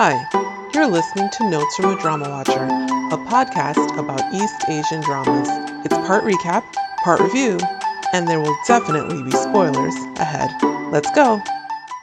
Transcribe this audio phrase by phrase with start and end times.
[0.00, 0.28] Hi,
[0.72, 5.48] you're listening to Notes from a Drama Watcher, a podcast about East Asian dramas.
[5.84, 6.62] It's part recap,
[7.02, 7.58] part review,
[8.12, 10.52] and there will definitely be spoilers ahead.
[10.92, 11.42] Let's go!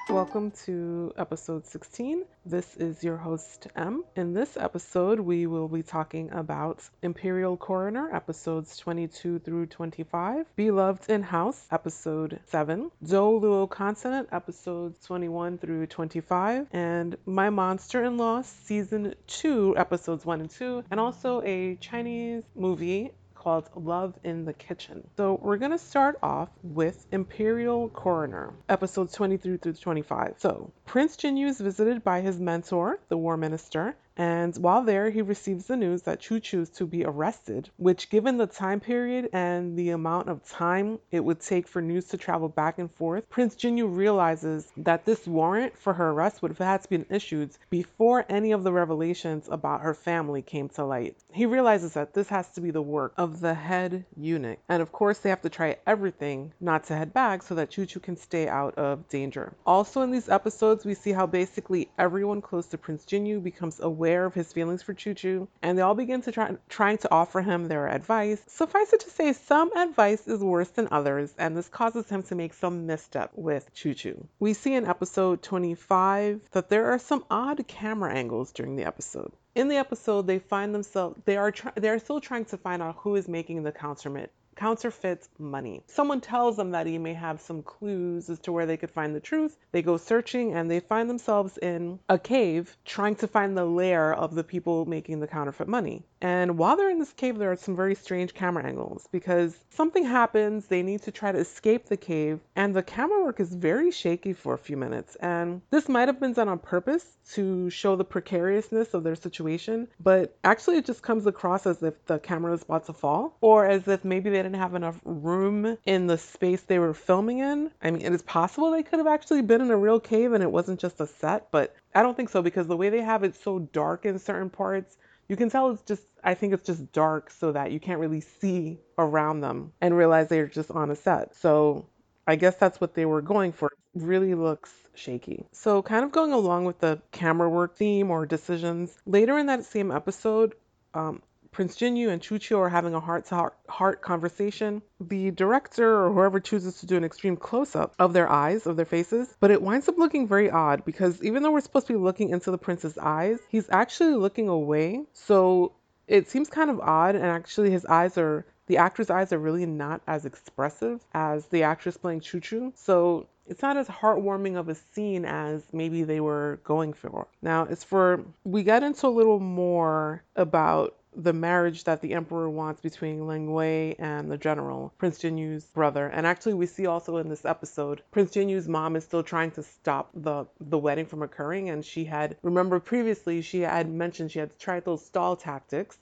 [0.10, 2.26] Welcome to episode 16.
[2.46, 4.04] This is your host, M.
[4.16, 11.10] In this episode, we will be talking about Imperial Coroner, episodes 22 through 25, Beloved
[11.10, 18.18] in House, episode 7, Dou Luo Continent, episodes 21 through 25, and My Monster in
[18.18, 23.12] Law, season 2, episodes 1 and 2, and also a Chinese movie
[23.46, 25.08] called Love in the Kitchen.
[25.18, 30.34] So we're going to start off with Imperial Coroner, episodes 23 through 25.
[30.40, 35.22] So Prince Jinyu is visited by his mentor, the War Minister, and while there, he
[35.22, 39.78] receives the news that Chu is to be arrested, which, given the time period and
[39.78, 43.56] the amount of time it would take for news to travel back and forth, Prince
[43.56, 48.26] Jinyu realizes that this warrant for her arrest would have had to been issued before
[48.30, 51.18] any of the revelations about her family came to light.
[51.34, 54.92] He realizes that this has to be the work of the head eunuch, and of
[54.92, 58.16] course, they have to try everything not to head back so that Chu Chu can
[58.16, 59.54] stay out of danger.
[59.66, 64.05] Also, in these episodes, we see how basically everyone close to Prince Jinyu becomes aware
[64.06, 67.12] aware of his feelings for Chu Chu, and they all begin to try trying to
[67.12, 68.40] offer him their advice.
[68.46, 72.36] Suffice it to say, some advice is worse than others, and this causes him to
[72.36, 74.28] make some misstep with Chu Chu.
[74.40, 79.32] We see in episode 25 that there are some odd camera angles during the episode.
[79.56, 82.84] In the episode, they find themselves they are try, they are still trying to find
[82.84, 85.84] out who is making the counterfeit counterfeit money.
[85.88, 89.16] Someone tells them that he may have some clues as to where they could find
[89.16, 89.58] the truth.
[89.72, 94.14] They go searching and they find themselves in a cave trying to find the lair
[94.14, 96.06] of the people making the counterfeit money.
[96.22, 100.06] And while they're in this cave, there are some very strange camera angles because something
[100.06, 103.92] happens, they need to try to escape the cave, and the camera work is very
[103.92, 105.16] shaky for a few minutes.
[105.18, 109.88] And this might have been done on purpose to show the precariousness of their situation,
[110.00, 113.66] but actually it just comes across as if the camera is about to fall or
[113.66, 117.72] as if maybe they didn't have enough room in the space they were filming in.
[117.82, 120.44] I mean, it is possible they could have actually been in a real cave and
[120.44, 123.24] it wasn't just a set, but I don't think so because the way they have
[123.24, 124.98] it so dark in certain parts,
[125.28, 128.22] you can tell it's just I think it's just dark so that you can't really
[128.22, 131.36] see around them and realize they're just on a set.
[131.36, 131.88] So
[132.28, 133.68] I guess that's what they were going for.
[133.96, 135.46] It really looks shaky.
[135.52, 139.66] So, kind of going along with the camera work theme or decisions, later in that
[139.66, 140.56] same episode,
[140.94, 141.22] um,
[141.56, 144.82] Prince Jinyu and Chu Chu are having a heart to heart conversation.
[145.00, 148.76] The director or whoever chooses to do an extreme close up of their eyes, of
[148.76, 151.94] their faces, but it winds up looking very odd because even though we're supposed to
[151.94, 155.06] be looking into the prince's eyes, he's actually looking away.
[155.14, 155.72] So
[156.10, 159.66] it seems kind of odd, and actually, his eyes are the actor's eyes are really
[159.66, 162.74] not as expressive as the actress playing Chu Chu.
[162.76, 167.28] So it's not as heartwarming of a scene as maybe they were going for.
[167.42, 172.50] Now, as for we get into a little more about the marriage that the emperor
[172.50, 176.08] wants between Leng Wei and the general, Prince Jinyu's brother.
[176.08, 179.64] And actually, we see also in this episode, Prince Jinyu's mom is still trying to
[179.64, 181.70] stop the the wedding from occurring.
[181.70, 185.98] And she had remember previously she had mentioned she had tried those stall tactics,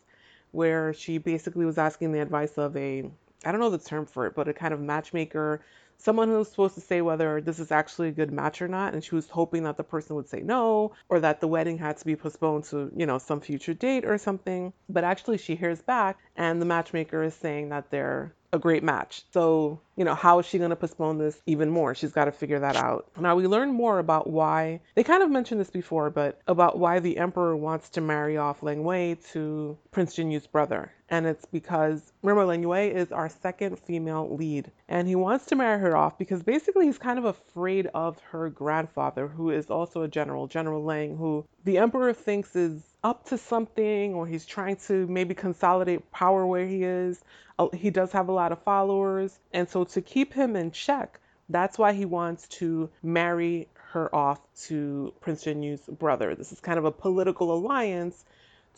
[0.51, 3.09] where she basically was asking the advice of a
[3.45, 5.61] I don't know the term for it, but a kind of matchmaker
[6.03, 8.93] someone who was supposed to say whether this is actually a good match or not,
[8.93, 11.95] and she was hoping that the person would say no, or that the wedding had
[11.97, 14.73] to be postponed to, you know, some future date or something.
[14.89, 19.23] But actually, she hears back, and the matchmaker is saying that they're a great match.
[19.33, 21.95] So, you know, how is she going to postpone this even more?
[21.95, 23.07] She's got to figure that out.
[23.19, 26.99] Now, we learn more about why, they kind of mentioned this before, but about why
[26.99, 30.91] the emperor wants to marry off Leng Wei to Prince Jinyu's brother.
[31.09, 34.71] And it's because, remember, Leng Wei is our second female lead.
[34.87, 38.49] And he wants to marry her off because basically he's kind of afraid of her
[38.49, 43.37] grandfather, who is also a general, General Leng, who the emperor thinks is up to
[43.37, 47.23] something or he's trying to maybe consolidate power where he is.
[47.57, 49.37] Uh, he does have a lot of followers.
[49.53, 51.19] And so to keep him in check,
[51.49, 56.35] that's why he wants to marry her off to Prince Jinyu's brother.
[56.35, 58.25] This is kind of a political alliance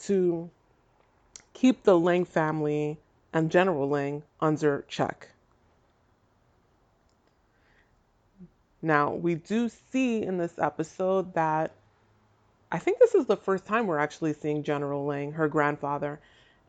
[0.03, 0.49] to
[1.53, 2.97] keep the Leng family
[3.33, 5.29] and General Leng under check.
[8.81, 11.71] Now, we do see in this episode that
[12.75, 16.19] I think this is the first time we're actually seeing General Leng, her grandfather.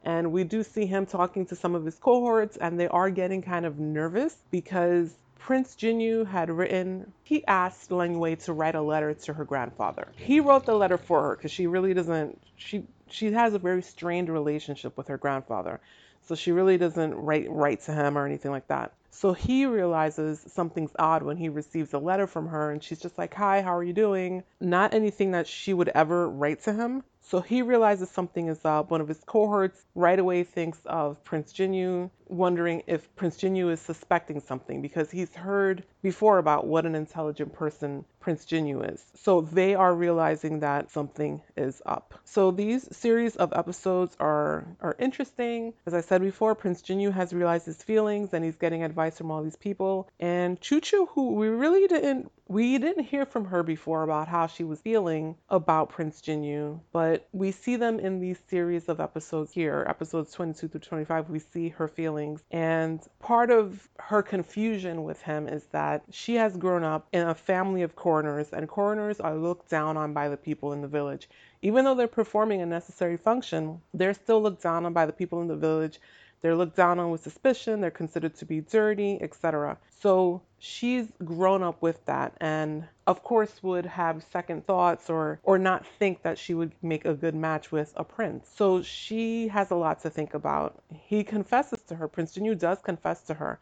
[0.05, 3.43] And we do see him talking to some of his cohorts, and they are getting
[3.43, 8.81] kind of nervous because Prince Jinyu had written, he asked Leng Wei to write a
[8.81, 10.07] letter to her grandfather.
[10.15, 13.83] He wrote the letter for her because she really doesn't, she, she has a very
[13.83, 15.81] strained relationship with her grandfather.
[16.23, 18.93] So she really doesn't write, write to him or anything like that.
[19.17, 23.17] So he realizes something's odd when he receives a letter from her and she's just
[23.17, 24.45] like, Hi, how are you doing?
[24.61, 27.03] Not anything that she would ever write to him.
[27.29, 28.91] So he realizes something is up.
[28.91, 33.81] One of his cohorts right away thinks of Prince Jinyu, wondering if Prince Jinyu is
[33.81, 39.05] suspecting something because he's heard before about what an intelligent person Prince Jinyu is.
[39.17, 42.15] So they are realizing that something is up.
[42.25, 45.75] So these series of episodes are are interesting.
[45.85, 49.33] As I said before, Prince Jinyu has realized his feelings and he's getting advice from
[49.33, 50.09] all these people.
[50.21, 54.63] And Chuchu, who we really didn't we didn't hear from her before about how she
[54.63, 59.85] was feeling about Prince Jinyu, but we see them in these series of episodes here,
[59.89, 61.29] episodes 22 through 25.
[61.29, 62.45] We see her feelings.
[62.53, 67.35] And part of her confusion with him is that she has grown up in a
[67.35, 71.29] family of coroners, and coroners are looked down on by the people in the village.
[71.63, 75.43] Even though they're performing a necessary function, they're still looked down on by the people
[75.43, 75.99] in the village
[76.41, 79.79] they're looked down on with suspicion, they're considered to be dirty, etc.
[80.01, 85.59] So she's grown up with that and of course would have second thoughts or or
[85.59, 88.49] not think that she would make a good match with a prince.
[88.55, 90.83] So she has a lot to think about.
[90.93, 93.59] He confesses to her, Prince Jinyu does confess to her,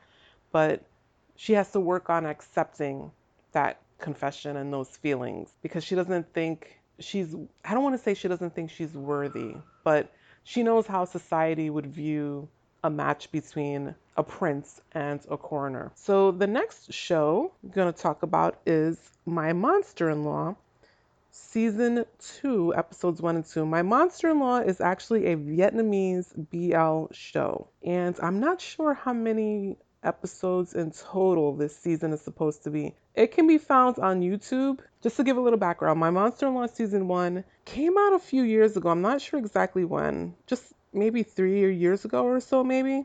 [0.53, 0.83] but
[1.37, 3.11] she has to work on accepting
[3.53, 7.35] that confession and those feelings because she doesn't think she's
[7.65, 10.13] I don't want to say she doesn't think she's worthy, but
[10.43, 12.49] she knows how society would view
[12.85, 15.91] a match between a prince and a coroner.
[15.97, 20.55] So the next show I'm going to talk about is My Monster in Law,
[21.31, 23.65] season two, episodes one and two.
[23.65, 29.15] My Monster in Law is actually a Vietnamese BL show, and I'm not sure how
[29.15, 32.95] many episodes in total this season is supposed to be.
[33.15, 34.81] It can be found on YouTube.
[35.03, 38.19] Just to give a little background, My Monster in Law season one came out a
[38.19, 38.91] few years ago.
[38.91, 40.35] I'm not sure exactly when.
[40.47, 43.05] Just maybe three years ago or so, maybe,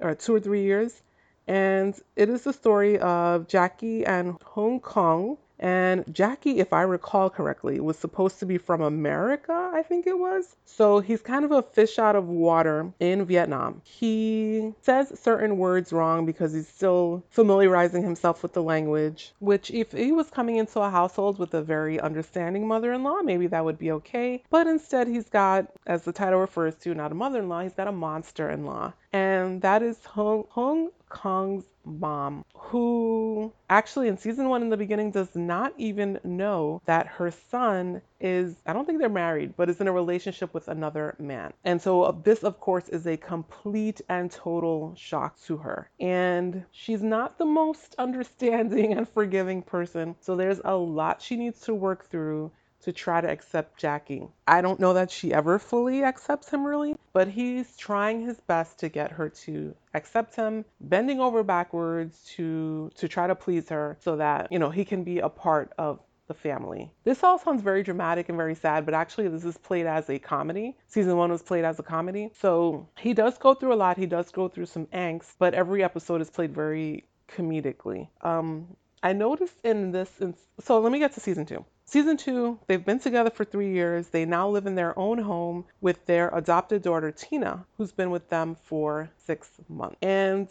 [0.00, 1.02] or two or three years.
[1.48, 7.30] And it is the story of Jackie and Hong Kong and Jackie, if I recall
[7.30, 10.56] correctly, was supposed to be from America, I think it was.
[10.64, 13.80] So he's kind of a fish out of water in Vietnam.
[13.84, 19.92] He says certain words wrong because he's still familiarizing himself with the language, which, if
[19.92, 23.64] he was coming into a household with a very understanding mother in law, maybe that
[23.64, 24.42] would be okay.
[24.50, 27.74] But instead, he's got, as the title refers to, not a mother in law, he's
[27.74, 28.92] got a monster in law.
[29.12, 35.10] And that is Hong, Hong Kong's mom, who actually in season one in the beginning
[35.10, 39.80] does not even know that her son is, I don't think they're married, but is
[39.80, 41.52] in a relationship with another man.
[41.64, 45.90] And so uh, this, of course, is a complete and total shock to her.
[46.00, 50.16] And she's not the most understanding and forgiving person.
[50.20, 52.50] So there's a lot she needs to work through
[52.82, 54.28] to try to accept Jackie.
[54.46, 58.78] I don't know that she ever fully accepts him really, but he's trying his best
[58.80, 63.96] to get her to accept him, bending over backwards to to try to please her
[64.00, 66.90] so that, you know, he can be a part of the family.
[67.04, 70.18] This all sounds very dramatic and very sad, but actually, this is played as a
[70.18, 70.76] comedy.
[70.88, 72.30] Season one was played as a comedy.
[72.40, 73.96] So he does go through a lot.
[73.96, 78.08] He does go through some angst, but every episode is played very comedically.
[78.22, 81.64] Um, I noticed in this, in, so let me get to season two.
[81.88, 84.08] Season two, they've been together for three years.
[84.08, 88.28] They now live in their own home with their adopted daughter, Tina, who's been with
[88.28, 89.96] them for six months.
[90.02, 90.48] And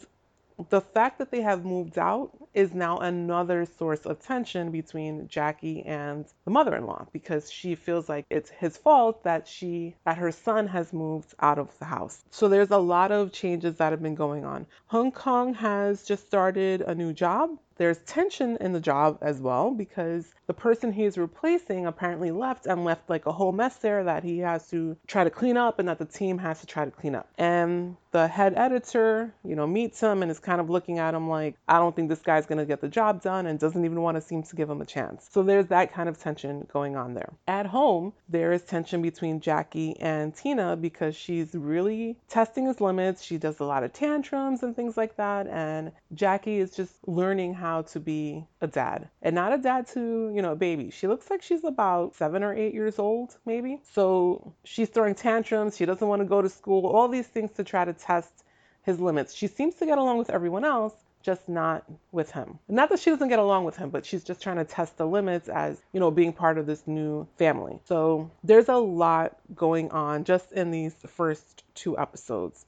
[0.70, 5.82] the fact that they have moved out is now another source of tension between Jackie
[5.82, 10.66] and the mother-in-law because she feels like it's his fault that she that her son
[10.68, 12.24] has moved out of the house.
[12.30, 14.66] So there's a lot of changes that have been going on.
[14.86, 19.70] Hong Kong has just started a new job there's tension in the job as well
[19.70, 24.22] because the person he's replacing apparently left and left like a whole mess there that
[24.22, 26.90] he has to try to clean up and that the team has to try to
[26.90, 27.28] clean up.
[27.36, 31.28] And the head editor, you know, meets him and is kind of looking at him
[31.28, 34.00] like, I don't think this guy's going to get the job done and doesn't even
[34.00, 35.28] want to seem to give him a chance.
[35.30, 37.32] So there's that kind of tension going on there.
[37.46, 43.22] At home, there is tension between Jackie and Tina because she's really testing his limits.
[43.22, 45.46] She does a lot of tantrums and things like that.
[45.48, 50.32] And Jackie is just learning how to be a dad and not a dad to,
[50.34, 50.90] you know, a baby.
[50.90, 53.80] She looks like she's about seven or eight years old, maybe.
[53.92, 55.76] So she's throwing tantrums.
[55.76, 58.44] She doesn't want to go to school, all these things to try to test
[58.82, 59.34] his limits.
[59.34, 62.58] She seems to get along with everyone else, just not with him.
[62.68, 65.06] Not that she doesn't get along with him, but she's just trying to test the
[65.06, 67.80] limits as, you know, being part of this new family.
[67.84, 72.64] So there's a lot going on just in these first two episodes.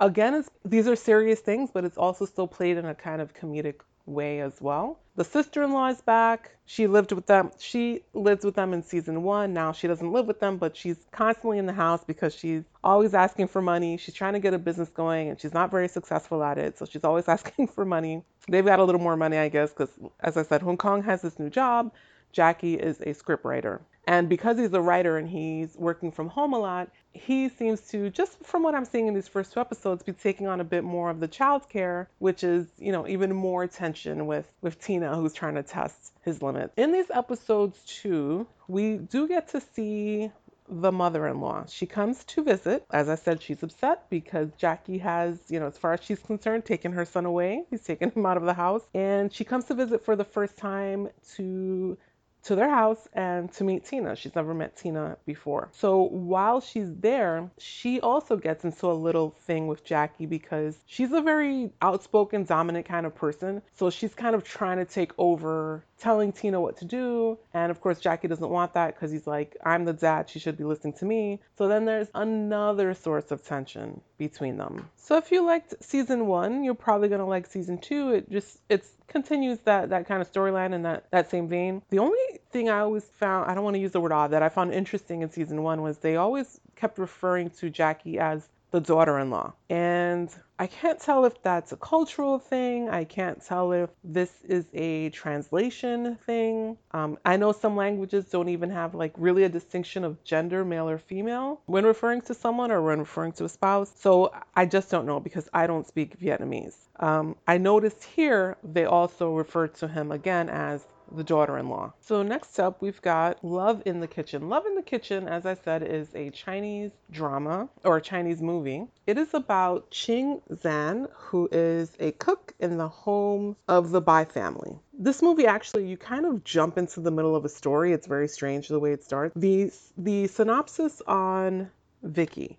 [0.00, 3.80] Again, these are serious things, but it's also still played in a kind of comedic
[4.08, 4.98] way as well.
[5.16, 6.56] The sister-in-law is back.
[6.64, 7.50] She lived with them.
[7.58, 9.52] She lives with them in season one.
[9.52, 13.14] Now she doesn't live with them, but she's constantly in the house because she's always
[13.14, 13.96] asking for money.
[13.96, 16.78] She's trying to get a business going and she's not very successful at it.
[16.78, 18.22] So she's always asking for money.
[18.48, 21.22] They've got a little more money, I guess, because as I said, Hong Kong has
[21.22, 21.92] this new job.
[22.38, 23.80] Jackie is a scriptwriter.
[24.06, 28.10] And because he's a writer and he's working from home a lot, he seems to,
[28.10, 30.84] just from what I'm seeing in these first two episodes, be taking on a bit
[30.84, 35.16] more of the child care, which is, you know, even more tension with, with Tina,
[35.16, 36.72] who's trying to test his limits.
[36.76, 40.30] In these episodes, too, we do get to see
[40.68, 41.64] the mother-in-law.
[41.66, 42.84] She comes to visit.
[42.92, 46.64] As I said, she's upset because Jackie has, you know, as far as she's concerned,
[46.66, 47.64] taken her son away.
[47.70, 48.82] He's taken him out of the house.
[48.94, 51.96] And she comes to visit for the first time to
[52.44, 54.16] to their house and to meet Tina.
[54.16, 55.68] She's never met Tina before.
[55.72, 61.12] So while she's there, she also gets into a little thing with Jackie because she's
[61.12, 63.62] a very outspoken, dominant kind of person.
[63.74, 67.38] So she's kind of trying to take over telling Tina what to do.
[67.54, 70.56] And of course, Jackie doesn't want that because he's like, I'm the dad, she should
[70.56, 71.40] be listening to me.
[71.56, 74.88] So then there's another source of tension between them.
[74.96, 78.12] So if you liked season one, you're probably gonna like season two.
[78.12, 81.82] It just it's continues that that kind of storyline in that that same vein.
[81.90, 84.42] The only thing I always found I don't want to use the word odd that
[84.42, 88.80] I found interesting in season one was they always kept referring to Jackie as the
[88.80, 89.52] daughter-in-law.
[89.70, 92.88] And I can't tell if that's a cultural thing.
[92.90, 96.76] I can't tell if this is a translation thing.
[96.90, 100.88] Um, I know some languages don't even have like really a distinction of gender, male
[100.88, 103.92] or female, when referring to someone or when referring to a spouse.
[103.96, 106.74] So I just don't know because I don't speak Vietnamese.
[106.98, 111.92] Um, I noticed here they also refer to him again as the daughter-in-law.
[112.00, 114.48] So next up, we've got Love in the Kitchen.
[114.48, 118.86] Love in the Kitchen, as I said, is a Chinese drama or a Chinese movie.
[119.06, 124.24] It is about Ching Zan, who is a cook in the home of the Bai
[124.24, 124.78] family.
[124.92, 127.92] This movie actually, you kind of jump into the middle of a story.
[127.92, 129.32] It's very strange the way it starts.
[129.36, 131.70] The the synopsis on
[132.04, 132.56] Viki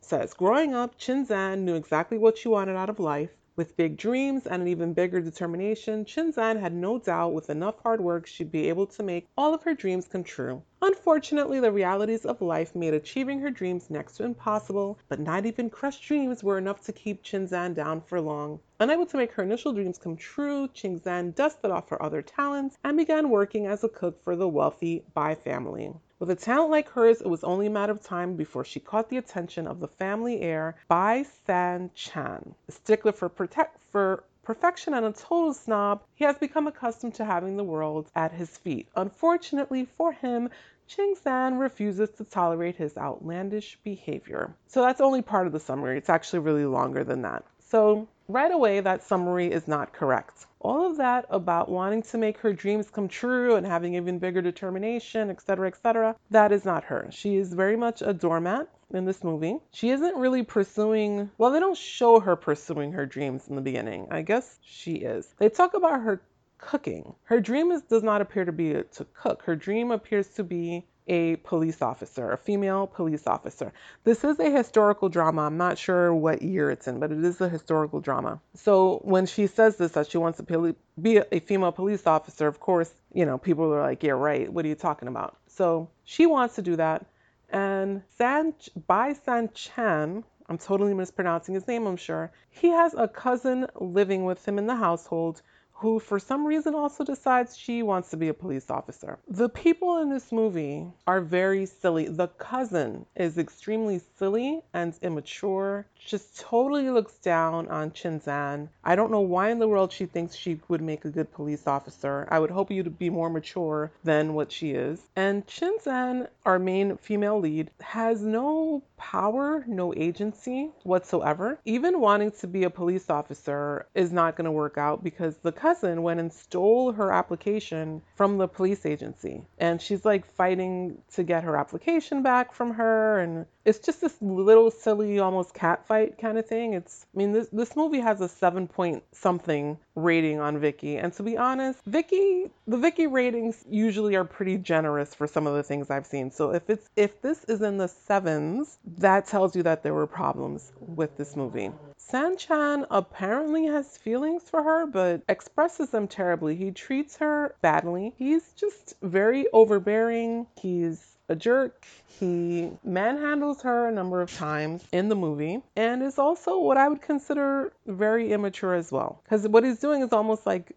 [0.00, 3.30] says, growing up, Chin Zan knew exactly what she wanted out of life.
[3.56, 8.00] With big dreams and an even bigger determination, Chinzan had no doubt with enough hard
[8.00, 10.62] work she'd be able to make all of her dreams come true.
[10.82, 15.70] Unfortunately, the realities of life made achieving her dreams next to impossible, but not even
[15.70, 18.58] crushed dreams were enough to keep Chinzan down for long.
[18.80, 22.96] Unable to make her initial dreams come true, Chinzan dusted off her other talents and
[22.96, 25.94] began working as a cook for the wealthy Bai family.
[26.20, 29.08] With a talent like hers, it was only a matter of time before she caught
[29.08, 32.54] the attention of the family heir, Bai San Chan.
[32.68, 37.24] A stickler for, protect, for perfection and a total snob, he has become accustomed to
[37.24, 38.88] having the world at his feet.
[38.94, 40.50] Unfortunately for him,
[40.86, 44.54] Ching San refuses to tolerate his outlandish behavior.
[44.68, 45.98] So that's only part of the summary.
[45.98, 47.44] It's actually really longer than that.
[47.58, 52.38] So right away, that summary is not correct all of that about wanting to make
[52.38, 57.06] her dreams come true and having even bigger determination, etc., etc., that is not her.
[57.10, 59.58] She is very much a doormat in this movie.
[59.72, 64.08] She isn't really pursuing, well, they don't show her pursuing her dreams in the beginning.
[64.10, 65.34] I guess she is.
[65.38, 66.22] They talk about her
[66.56, 67.14] cooking.
[67.24, 69.42] Her dream is, does not appear to be to cook.
[69.42, 73.72] Her dream appears to be a police officer, a female police officer.
[74.04, 75.42] This is a historical drama.
[75.42, 78.40] I'm not sure what year it's in, but it is a historical drama.
[78.54, 82.60] So when she says this, that she wants to be a female police officer, of
[82.60, 84.50] course, you know, people are like, yeah, right.
[84.50, 85.36] What are you talking about?
[85.46, 87.04] So she wants to do that.
[87.50, 88.54] And San,
[88.86, 92.32] Bai San Chan, I'm totally mispronouncing his name, I'm sure.
[92.50, 95.42] He has a cousin living with him in the household
[95.74, 99.18] who for some reason also decides she wants to be a police officer.
[99.28, 102.06] The people in this movie are very silly.
[102.08, 108.68] The cousin is extremely silly and immature, just totally looks down on Chinzan.
[108.84, 111.66] I don't know why in the world she thinks she would make a good police
[111.66, 112.28] officer.
[112.30, 115.00] I would hope you to be more mature than what she is.
[115.16, 121.58] And Chinzan, our main female lead, has no power, no agency whatsoever.
[121.64, 125.52] Even wanting to be a police officer is not going to work out because the
[125.64, 129.46] cousin went and stole her application from the police agency.
[129.58, 133.18] And she's like fighting to get her application back from her.
[133.20, 136.74] And it's just this little silly, almost cat fight kind of thing.
[136.74, 141.02] It's, I mean, this, this movie has a seven point something rating on Viki.
[141.02, 145.54] And to be honest, Viki, the Viki ratings usually are pretty generous for some of
[145.54, 146.30] the things I've seen.
[146.30, 150.06] So if it's, if this is in the sevens, that tells you that there were
[150.06, 151.70] problems with this movie.
[152.10, 156.54] Sanchan apparently has feelings for her, but expresses them terribly.
[156.54, 158.12] He treats her badly.
[158.16, 160.46] He's just very overbearing.
[160.56, 161.86] He's a jerk.
[162.06, 166.88] He manhandles her a number of times in the movie and is also what I
[166.88, 169.20] would consider very immature as well.
[169.24, 170.76] Because what he's doing is almost like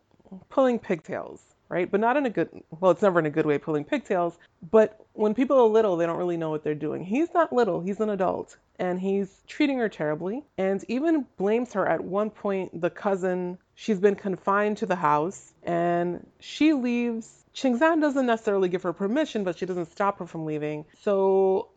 [0.50, 1.90] pulling pigtails, right?
[1.90, 4.38] But not in a good, well, it's never in a good way pulling pigtails.
[4.72, 7.04] But when people are little, they don't really know what they're doing.
[7.04, 8.58] He's not little, he's an adult.
[8.80, 13.58] And he's treating her terribly and even blames her at one point, the cousin.
[13.76, 17.32] She's been confined to the house and she leaves.
[17.56, 20.86] Chingzan doesn't necessarily give her permission, but she doesn't stop her from leaving.
[21.02, 21.70] So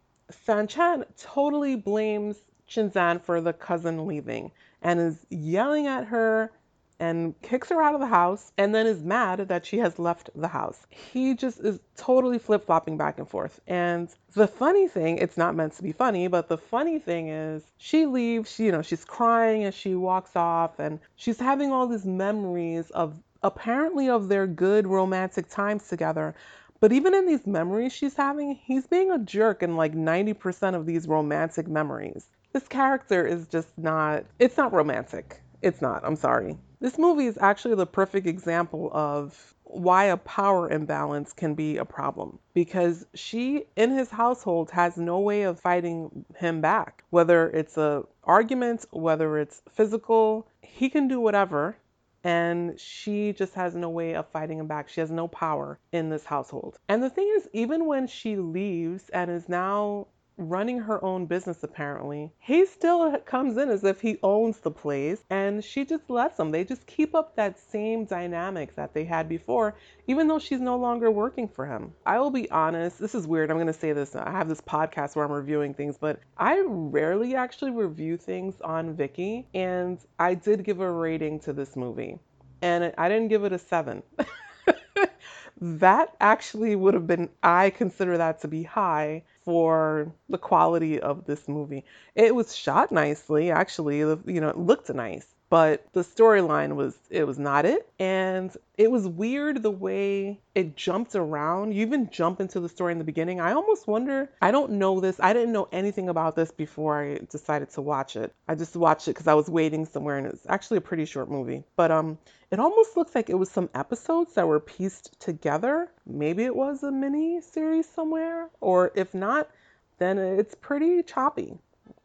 [0.45, 2.37] San Chan totally blames
[2.69, 6.53] Chinzan for the cousin leaving and is yelling at her
[7.01, 10.29] and kicks her out of the house and then is mad that she has left
[10.35, 10.87] the house.
[10.91, 13.59] He just is totally flip flopping back and forth.
[13.67, 17.65] And the funny thing, it's not meant to be funny, but the funny thing is
[17.79, 21.87] she leaves, she, you know, she's crying as she walks off and she's having all
[21.87, 26.35] these memories of apparently of their good romantic times together.
[26.81, 30.85] But even in these memories she's having, he's being a jerk in like 90% of
[30.85, 32.27] these romantic memories.
[32.53, 35.41] This character is just not, it's not romantic.
[35.63, 36.57] It's not, I'm sorry.
[36.81, 41.85] This movie is actually the perfect example of why a power imbalance can be a
[41.85, 47.77] problem because she in his household has no way of fighting him back whether it's
[47.77, 51.77] a argument whether it's physical he can do whatever
[52.25, 54.89] and she just has no way of fighting him back.
[54.89, 56.79] She has no power in this household.
[56.89, 60.09] And the thing is, even when she leaves and is now
[60.41, 62.33] running her own business apparently.
[62.39, 66.51] He still comes in as if he owns the place and she just lets him.
[66.51, 70.77] They just keep up that same dynamic that they had before, even though she's no
[70.77, 71.93] longer working for him.
[72.07, 73.51] I will be honest, this is weird.
[73.51, 74.17] I'm going to say this.
[74.17, 78.97] I have this podcast where I'm reviewing things, but I rarely actually review things on
[78.97, 82.19] Viki, and I did give a rating to this movie.
[82.63, 84.03] And I didn't give it a seven.
[85.61, 91.25] that actually would have been, I consider that to be high for the quality of
[91.25, 91.85] this movie.
[92.15, 93.99] It was shot nicely, actually.
[93.99, 98.91] You know, it looked nice, but the storyline was it was not it, and it
[98.91, 101.75] was weird the way it jumped around.
[101.75, 103.41] You even jump into the story in the beginning.
[103.41, 104.31] I almost wonder.
[104.41, 105.19] I don't know this.
[105.21, 108.33] I didn't know anything about this before I decided to watch it.
[108.49, 111.29] I just watched it because I was waiting somewhere, and it's actually a pretty short
[111.29, 111.65] movie.
[111.75, 112.17] But um,
[112.53, 115.91] it almost looks like it was some episodes that were pieced together.
[116.07, 119.51] Maybe it was a mini series somewhere, or if not,
[119.99, 121.59] then it's pretty choppy.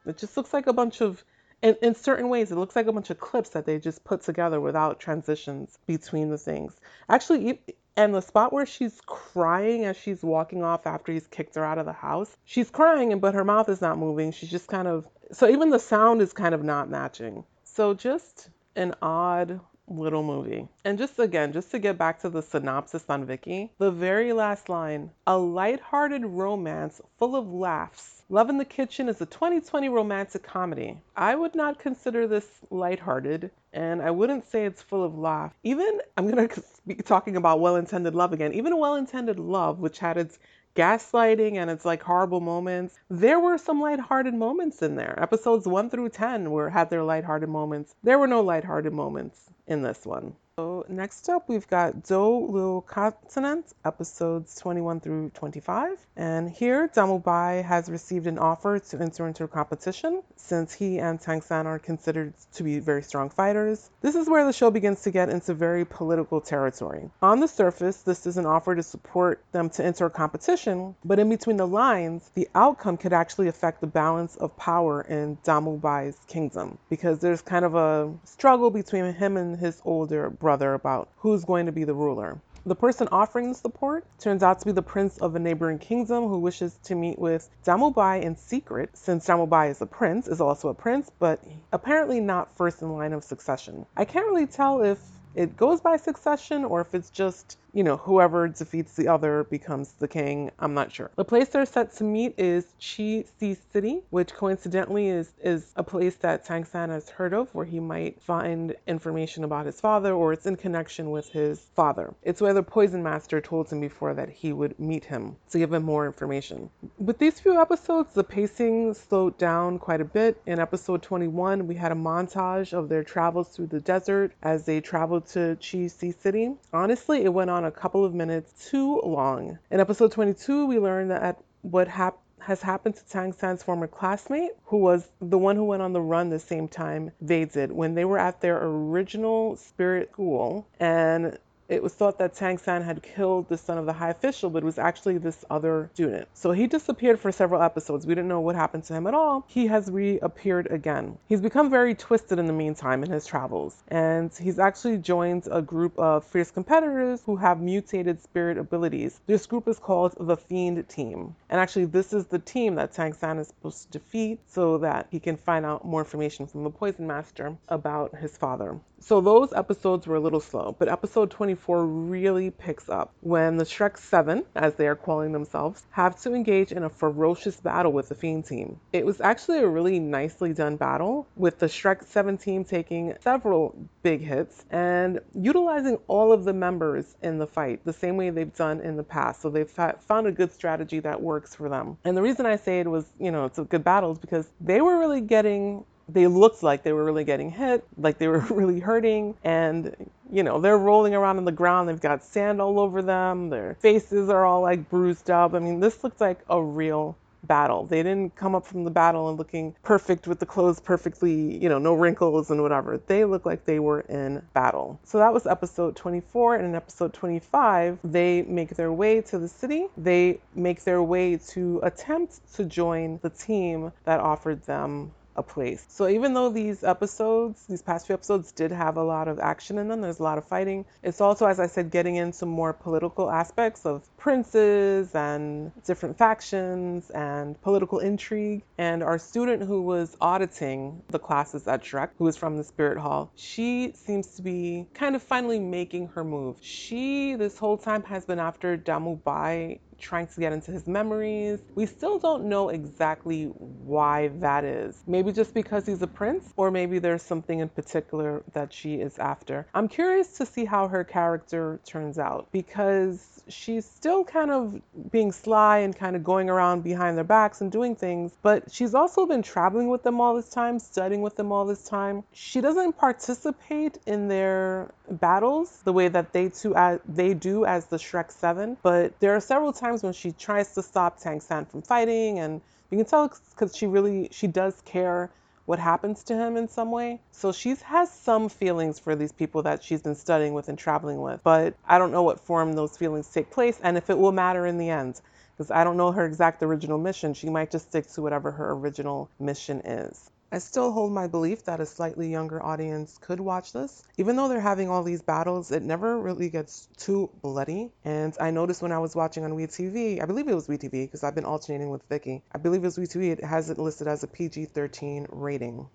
[0.06, 1.24] It just looks like a bunch of,
[1.66, 4.22] in, in certain ways, it looks like a bunch of clips that they just put
[4.22, 6.80] together without transitions between the things.
[7.10, 7.60] Actually,
[7.98, 11.80] and the spot where she's crying as she's walking off after he's kicked her out
[11.80, 14.32] of the house, she's crying, and but her mouth is not moving.
[14.32, 17.44] She's just kind of, so even the sound is kind of not matching.
[17.64, 20.68] So just an odd little movie.
[20.84, 24.68] And just again, just to get back to the synopsis on Viki, the very last
[24.70, 28.24] line a light-hearted romance full of laughs.
[28.30, 30.98] Love in the Kitchen is a 2020 romantic comedy.
[31.16, 35.54] I would not consider this lighthearted, and I wouldn't say it's full of laugh.
[35.64, 38.54] Even, I'm going to be talking about well intended love again.
[38.54, 40.40] Even well intended love, which had its
[40.76, 43.00] gaslighting and it's like horrible moments.
[43.10, 45.18] There were some lighthearted moments in there.
[45.22, 47.96] Episodes 1 through 10 were had their lighthearted moments.
[48.04, 50.36] There were no lighthearted moments in this one.
[50.58, 55.98] So next up, we've got Dou Luo Continent, episodes 21 through 25.
[56.16, 61.20] And here, Damubai has received an offer to enter into a competition since he and
[61.20, 63.90] Tang San are considered to be very strong fighters.
[64.00, 67.10] This is where the show begins to get into very political territory.
[67.22, 71.20] On the surface, this is an offer to support them to enter a competition, but
[71.20, 76.18] in between the lines, the outcome could actually affect the balance of power in Damubai's
[76.28, 81.46] kingdom because there's kind of a struggle between him and his older brother about who's
[81.46, 82.40] going to be the ruler.
[82.68, 86.28] The person offering the support turns out to be the prince of a neighboring kingdom
[86.28, 90.70] who wishes to meet with Damubai in secret, since Damubai is a prince, is also
[90.70, 93.86] a prince, but apparently not first in line of succession.
[93.96, 95.00] I can't really tell if
[95.36, 99.92] it goes by succession or if it's just you know, whoever defeats the other becomes
[100.00, 100.50] the king.
[100.58, 101.12] I'm not sure.
[101.18, 105.84] The place they're set to meet is Chi Si City, which coincidentally is is a
[105.84, 110.14] place that Tang San has heard of where he might find information about his father
[110.14, 112.14] or it's in connection with his father.
[112.24, 115.74] It's where the poison master told him before that he would meet him to give
[115.74, 116.70] him more information.
[116.98, 120.42] With these few episodes, the pacing slowed down quite a bit.
[120.46, 124.80] In episode 21, we had a montage of their travels through the desert as they
[124.80, 126.54] traveled to Chi Si City.
[126.72, 129.60] Honestly, it went on a couple of minutes too long.
[129.72, 134.78] In episode 22, we learned that what has happened to Tang San's former classmate, who
[134.78, 138.06] was the one who went on the run the same time they did when they
[138.06, 140.68] were at their original spirit school.
[140.80, 144.50] And it was thought that Tang San had killed the son of the high official,
[144.50, 146.28] but it was actually this other student.
[146.34, 148.06] So he disappeared for several episodes.
[148.06, 149.46] We didn't know what happened to him at all.
[149.48, 151.18] He has reappeared again.
[151.28, 155.62] He's become very twisted in the meantime in his travels, and he's actually joined a
[155.62, 159.20] group of fierce competitors who have mutated spirit abilities.
[159.26, 161.36] This group is called the Fiend Team.
[161.50, 165.08] And actually, this is the team that Tang San is supposed to defeat so that
[165.12, 168.80] he can find out more information from the Poison Master about his father.
[169.00, 173.64] So those episodes were a little slow, but episode 24 really picks up when the
[173.64, 178.10] Shrek 7, as they are calling themselves, have to engage in a ferocious battle with
[178.10, 178.78] the Fiend team.
[178.92, 183.74] It was actually a really nicely done battle, with the Shrek 7 team taking several
[184.04, 188.56] big hits and utilizing all of the members in the fight the same way they've
[188.56, 189.42] done in the past.
[189.42, 191.98] So they've found a good strategy that works for them.
[192.04, 194.48] And the reason I say it was, you know, it's a good battle is because
[194.60, 198.40] they were really getting they looked like they were really getting hit, like they were
[198.50, 199.96] really hurting, and
[200.32, 201.88] you know, they're rolling around on the ground.
[201.88, 203.50] They've got sand all over them.
[203.50, 205.54] Their faces are all like bruised up.
[205.54, 207.86] I mean, this looks like a real battle.
[207.86, 211.70] They didn't come up from the battle and looking perfect with the clothes perfectly, you
[211.70, 213.00] know, no wrinkles and whatever.
[213.06, 215.00] They look like they were in battle.
[215.04, 216.56] So that was episode 24.
[216.56, 219.88] And in episode 25, they make their way to the city.
[219.96, 225.86] They make their way to attempt to join the team that offered them a place.
[225.90, 229.78] So even though these episodes, these past few episodes did have a lot of action
[229.78, 232.74] in them, there's a lot of fighting, it's also, as I said, getting into more
[232.74, 238.64] political aspects of princes and different factions and political intrigue.
[238.78, 242.98] And our student who was auditing the classes at Shrek, who is from the Spirit
[242.98, 246.58] Hall, she seems to be kind of finally making her move.
[246.62, 251.60] She, this whole time, has been after Damu Bai trying to get into his memories.
[251.76, 255.02] We still don't know exactly why that is.
[255.08, 259.18] Maybe just because he's a prince, or maybe there's something in particular that she is
[259.18, 259.68] after.
[259.74, 264.82] I'm curious to see how her character turns out because she's still kind of
[265.12, 268.94] being sly and kind of going around behind their backs and doing things, but she's
[268.96, 272.24] also been traveling with them all this time, studying with them all this time.
[272.34, 277.86] She doesn't participate in their battles the way that they too as they do as
[277.88, 281.66] the Shrek 7, but there are several times when she tries to stop Tang San
[281.66, 285.32] from fighting and you can tell because she really she does care
[285.66, 287.20] what happens to him in some way.
[287.32, 291.22] So she has some feelings for these people that she's been studying with and traveling
[291.22, 294.32] with, but I don't know what form those feelings take place and if it will
[294.32, 295.22] matter in the end.
[295.58, 297.34] Because I don't know her exact original mission.
[297.34, 300.30] She might just stick to whatever her original mission is.
[300.52, 304.04] I still hold my belief that a slightly younger audience could watch this.
[304.18, 307.92] Even though they're having all these battles, it never really gets too bloody.
[308.04, 311.24] And I noticed when I was watching on WeTV, I believe it was WeTV because
[311.24, 312.42] I've been alternating with Viki.
[312.52, 315.88] I believe it was WeTV, it has it listed as a PG 13 rating.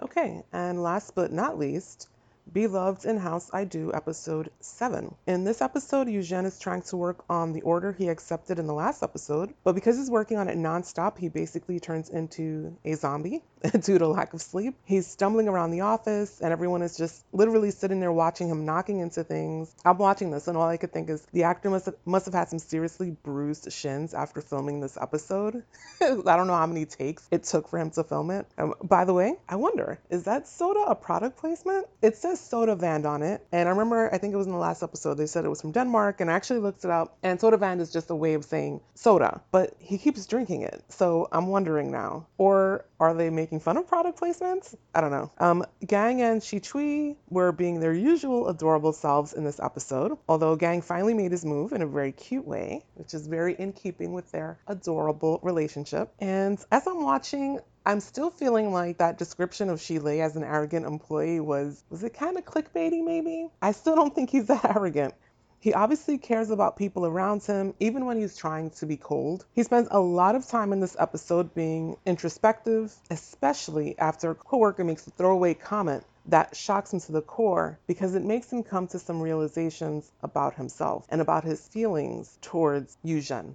[0.00, 2.08] Okay, and last but not least,
[2.52, 5.14] Beloved in House I Do, episode 7.
[5.26, 8.72] In this episode, Eugene is trying to work on the order he accepted in the
[8.72, 13.42] last episode, but because he's working on it nonstop, he basically turns into a zombie
[13.80, 14.74] due to lack of sleep.
[14.84, 19.00] He's stumbling around the office, and everyone is just literally sitting there watching him knocking
[19.00, 19.74] into things.
[19.84, 22.34] I'm watching this, and all I could think is the actor must have, must have
[22.34, 25.64] had some seriously bruised shins after filming this episode.
[26.00, 28.46] I don't know how many takes it took for him to film it.
[28.56, 31.86] Um, by the way, I wonder, is that soda a product placement?
[32.00, 33.46] It says Sodavand on it.
[33.52, 35.60] And I remember, I think it was in the last episode, they said it was
[35.60, 37.18] from Denmark, and I actually looked it up.
[37.22, 40.82] And Soda Sodavand is just a way of saying soda, but he keeps drinking it.
[40.88, 42.26] So I'm wondering now.
[42.36, 44.74] Or are they making fun of product placements?
[44.94, 45.30] I don't know.
[45.38, 50.82] Um, Gang and Shichui were being their usual adorable selves in this episode, although Gang
[50.82, 54.30] finally made his move in a very cute way, which is very in keeping with
[54.30, 56.12] their adorable relationship.
[56.20, 60.84] And as I'm watching, I'm still feeling like that description of Shilei as an arrogant
[60.84, 63.48] employee was was it kind of clickbaity maybe?
[63.62, 65.14] I still don't think he's that arrogant.
[65.58, 69.46] He obviously cares about people around him, even when he's trying to be cold.
[69.54, 74.84] He spends a lot of time in this episode being introspective, especially after a coworker
[74.84, 78.86] makes a throwaway comment that shocks him to the core because it makes him come
[78.88, 83.54] to some realizations about himself and about his feelings towards Yuzhen.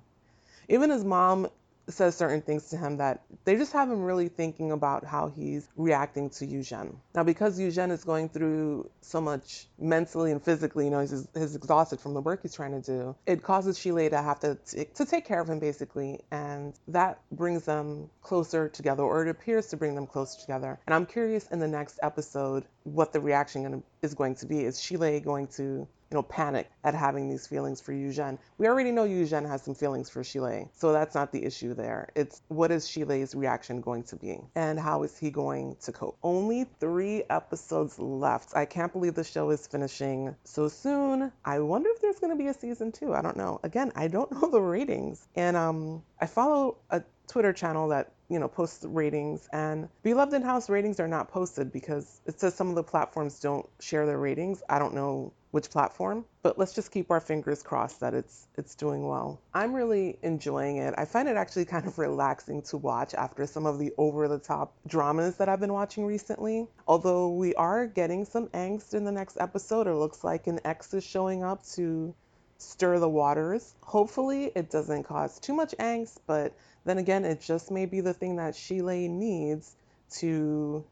[0.69, 1.49] Even his mom
[1.87, 5.67] says certain things to him that they just have him really thinking about how he's
[5.75, 6.97] reacting to Eugene.
[7.13, 11.55] Now, because Eugene is going through so much mentally and physically, you know, he's, he's
[11.55, 14.85] exhausted from the work he's trying to do, it causes Shilei to have to, t-
[14.93, 19.67] to take care of him basically, and that brings them closer together, or it appears
[19.67, 20.79] to bring them closer together.
[20.87, 24.61] And I'm curious in the next episode what the reaction is going to be.
[24.61, 28.37] Is Shilei going to you know, panic at having these feelings for Yuzhen.
[28.59, 32.09] We already know Yuzhen has some feelings for Shilei, so that's not the issue there.
[32.13, 36.15] It's what is Shilei's reaction going to be, and how is he going to cope?
[36.21, 38.55] Only three episodes left.
[38.55, 41.31] I can't believe the show is finishing so soon.
[41.43, 43.15] I wonder if there's going to be a season two.
[43.15, 43.59] I don't know.
[43.63, 48.37] Again, I don't know the ratings, and um, I follow a Twitter channel that you
[48.37, 52.69] know posts ratings and beloved in house ratings are not posted because it says some
[52.69, 56.91] of the platforms don't share their ratings i don't know which platform but let's just
[56.91, 59.39] keep our fingers crossed that it's it's doing well.
[59.53, 60.93] I'm really enjoying it.
[60.97, 64.39] I find it actually kind of relaxing to watch after some of the over the
[64.39, 66.67] top dramas that i've been watching recently.
[66.87, 70.91] Although we are getting some angst in the next episode it looks like an ex
[70.95, 72.15] is showing up to
[72.57, 73.75] stir the waters.
[73.81, 76.53] Hopefully, it doesn't cause too much angst, but
[76.85, 79.75] then again, it just may be the thing that Shilei needs
[80.19, 80.83] to,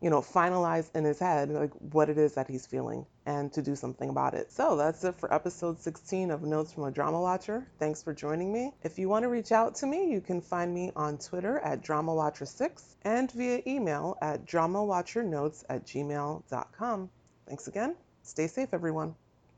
[0.00, 3.62] you know, finalize in his head like what it is that he's feeling and to
[3.62, 4.52] do something about it.
[4.52, 7.66] So that's it for episode 16 of Notes from a Drama Watcher.
[7.78, 8.72] Thanks for joining me.
[8.82, 11.82] If you want to reach out to me, you can find me on Twitter at
[11.82, 17.10] DramaWatcher6 and via email at dramawatchernotes at gmail.com.
[17.46, 17.96] Thanks again.
[18.22, 19.14] Stay safe, everyone.